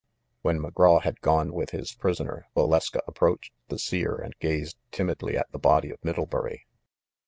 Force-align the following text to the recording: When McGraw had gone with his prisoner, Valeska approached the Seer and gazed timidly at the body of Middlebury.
When 0.41 0.59
McGraw 0.59 1.03
had 1.03 1.21
gone 1.21 1.53
with 1.53 1.69
his 1.69 1.93
prisoner, 1.93 2.47
Valeska 2.55 3.01
approached 3.07 3.53
the 3.67 3.77
Seer 3.77 4.15
and 4.15 4.33
gazed 4.39 4.77
timidly 4.89 5.37
at 5.37 5.51
the 5.51 5.59
body 5.59 5.91
of 5.91 6.03
Middlebury. 6.03 6.65